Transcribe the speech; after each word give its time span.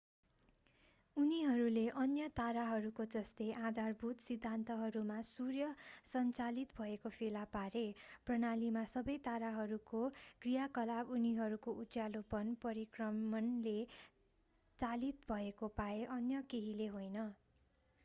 उनीहरूले 1.17 1.81
अन्य 1.97 2.27
ताराहरूको 2.37 3.03
जस्तै 3.11 3.49
आधारभूत 3.61 4.23
सिद्धान्तहरूमा 4.23 5.17
सूर्य 5.31 5.67
संचालित 6.05 6.73
भएको 6.77 7.11
फेला 7.15 7.43
पारे 7.51 7.83
प्रणालीमा 8.25 8.83
सबै 8.93 9.17
ताराहरूको 9.27 10.01
क्रियाकलाप 10.39 11.13
उनीहरूको 11.17 11.75
उज्यालोपन 11.83 12.55
परिक्रमणले 12.61 13.75
चालित 14.79 15.29
भएको 15.29 15.69
पाए 15.77 16.01
अन्य 16.11 16.41
केहीले 16.49 16.89
होइन 16.91 17.27